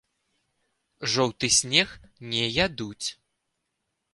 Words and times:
Жоўты 1.15 1.49
снег 1.59 1.89
не 2.33 2.43
ядуць. 2.65 3.07